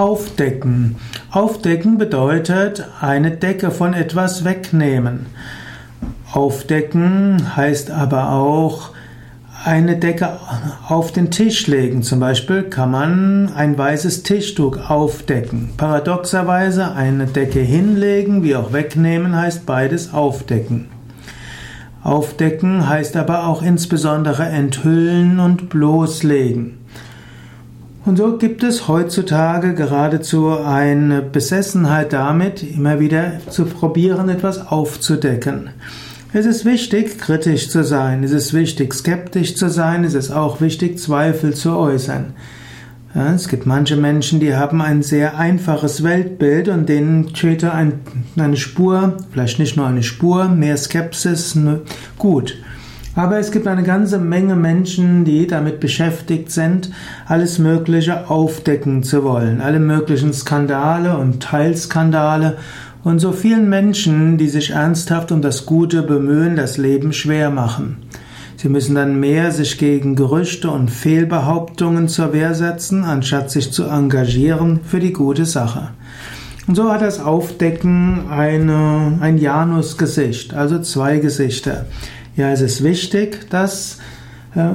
Aufdecken. 0.00 0.96
Aufdecken 1.30 1.98
bedeutet 1.98 2.88
eine 3.02 3.32
Decke 3.32 3.70
von 3.70 3.92
etwas 3.92 4.46
wegnehmen. 4.46 5.26
Aufdecken 6.32 7.54
heißt 7.54 7.90
aber 7.90 8.32
auch 8.32 8.92
eine 9.62 9.96
Decke 9.96 10.38
auf 10.88 11.12
den 11.12 11.30
Tisch 11.30 11.66
legen. 11.66 12.02
Zum 12.02 12.18
Beispiel 12.18 12.62
kann 12.62 12.92
man 12.92 13.52
ein 13.54 13.76
weißes 13.76 14.22
Tischtuch 14.22 14.88
aufdecken. 14.88 15.68
Paradoxerweise 15.76 16.92
eine 16.92 17.26
Decke 17.26 17.60
hinlegen 17.60 18.42
wie 18.42 18.56
auch 18.56 18.72
wegnehmen 18.72 19.36
heißt 19.36 19.66
beides 19.66 20.14
aufdecken. 20.14 20.86
Aufdecken 22.02 22.88
heißt 22.88 23.18
aber 23.18 23.46
auch 23.46 23.60
insbesondere 23.60 24.46
enthüllen 24.46 25.40
und 25.40 25.68
bloßlegen. 25.68 26.78
Und 28.10 28.16
so 28.16 28.38
gibt 28.38 28.64
es 28.64 28.88
heutzutage 28.88 29.72
geradezu 29.72 30.48
eine 30.48 31.22
Besessenheit 31.22 32.12
damit, 32.12 32.60
immer 32.60 32.98
wieder 32.98 33.34
zu 33.50 33.66
probieren, 33.66 34.28
etwas 34.28 34.66
aufzudecken. 34.66 35.70
Es 36.32 36.44
ist 36.44 36.64
wichtig, 36.64 37.20
kritisch 37.20 37.70
zu 37.70 37.84
sein, 37.84 38.24
es 38.24 38.32
ist 38.32 38.52
wichtig, 38.52 38.94
skeptisch 38.94 39.54
zu 39.54 39.68
sein, 39.70 40.02
es 40.02 40.14
ist 40.14 40.32
auch 40.32 40.60
wichtig, 40.60 40.98
Zweifel 40.98 41.54
zu 41.54 41.76
äußern. 41.76 42.32
Es 43.14 43.46
gibt 43.46 43.64
manche 43.64 43.94
Menschen, 43.94 44.40
die 44.40 44.56
haben 44.56 44.82
ein 44.82 45.04
sehr 45.04 45.38
einfaches 45.38 46.02
Weltbild 46.02 46.66
und 46.66 46.88
denen 46.88 47.32
täte 47.32 47.72
ein, 47.72 48.00
eine 48.36 48.56
Spur, 48.56 49.18
vielleicht 49.30 49.60
nicht 49.60 49.76
nur 49.76 49.86
eine 49.86 50.02
Spur, 50.02 50.48
mehr 50.48 50.76
Skepsis 50.76 51.56
gut. 52.18 52.56
Aber 53.16 53.38
es 53.38 53.50
gibt 53.50 53.66
eine 53.66 53.82
ganze 53.82 54.18
Menge 54.18 54.54
Menschen, 54.54 55.24
die 55.24 55.46
damit 55.46 55.80
beschäftigt 55.80 56.50
sind, 56.52 56.90
alles 57.26 57.58
Mögliche 57.58 58.30
aufdecken 58.30 59.02
zu 59.02 59.24
wollen, 59.24 59.60
alle 59.60 59.80
möglichen 59.80 60.32
Skandale 60.32 61.18
und 61.18 61.42
Teilskandale 61.42 62.56
und 63.02 63.18
so 63.18 63.32
vielen 63.32 63.68
Menschen, 63.68 64.38
die 64.38 64.48
sich 64.48 64.70
ernsthaft 64.70 65.32
um 65.32 65.42
das 65.42 65.66
Gute 65.66 66.02
bemühen, 66.02 66.54
das 66.54 66.76
Leben 66.76 67.12
schwer 67.12 67.50
machen. 67.50 67.96
Sie 68.56 68.68
müssen 68.68 68.94
dann 68.94 69.18
mehr 69.18 69.52
sich 69.52 69.78
gegen 69.78 70.16
Gerüchte 70.16 70.70
und 70.70 70.90
Fehlbehauptungen 70.90 72.08
zur 72.08 72.34
Wehr 72.34 72.54
setzen, 72.54 73.04
anstatt 73.04 73.50
sich 73.50 73.72
zu 73.72 73.84
engagieren 73.84 74.80
für 74.84 75.00
die 75.00 75.14
gute 75.14 75.46
Sache. 75.46 75.88
Und 76.66 76.74
so 76.74 76.92
hat 76.92 77.00
das 77.00 77.20
Aufdecken 77.20 78.28
eine, 78.28 79.18
ein 79.20 79.38
Janusgesicht, 79.38 80.52
also 80.52 80.78
zwei 80.78 81.18
Gesichter. 81.18 81.86
Ja, 82.40 82.50
es 82.52 82.62
ist 82.62 82.82
wichtig, 82.82 83.50
dass 83.50 83.98
äh, 84.54 84.70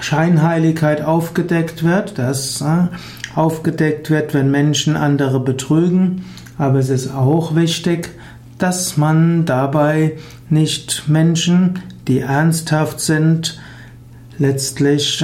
Scheinheiligkeit 0.00 1.02
aufgedeckt 1.02 1.84
wird, 1.84 2.16
dass 2.18 2.62
äh, 2.62 2.86
aufgedeckt 3.34 4.08
wird, 4.08 4.32
wenn 4.32 4.50
Menschen 4.50 4.96
andere 4.96 5.38
betrügen, 5.38 6.24
aber 6.56 6.78
es 6.78 6.88
ist 6.88 7.14
auch 7.14 7.54
wichtig, 7.54 8.08
dass 8.56 8.96
man 8.96 9.44
dabei 9.44 10.16
nicht 10.48 11.10
Menschen, 11.10 11.80
die 12.08 12.20
ernsthaft 12.20 13.00
sind, 13.00 13.60
letztlich 14.38 15.22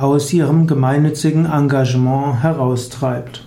aus 0.00 0.32
ihrem 0.32 0.66
gemeinnützigen 0.66 1.44
Engagement 1.44 2.42
heraustreibt. 2.42 3.44